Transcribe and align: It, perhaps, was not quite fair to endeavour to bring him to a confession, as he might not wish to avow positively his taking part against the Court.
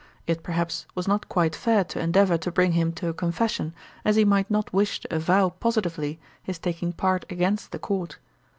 It, 0.25 0.41
perhaps, 0.41 0.87
was 0.95 1.07
not 1.07 1.29
quite 1.29 1.55
fair 1.55 1.83
to 1.83 1.99
endeavour 1.99 2.35
to 2.35 2.51
bring 2.51 2.71
him 2.71 2.91
to 2.93 3.09
a 3.09 3.13
confession, 3.13 3.75
as 4.03 4.15
he 4.15 4.25
might 4.25 4.49
not 4.49 4.73
wish 4.73 4.99
to 5.01 5.15
avow 5.15 5.49
positively 5.49 6.19
his 6.41 6.57
taking 6.57 6.91
part 6.91 7.23
against 7.29 7.71
the 7.71 7.77
Court. 7.77 8.17